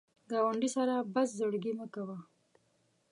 ګاونډي 0.31 0.69
سره 0.75 0.95
بد 1.13 1.27
زړګي 1.37 1.73
مه 1.79 1.87
کوه 1.93 2.17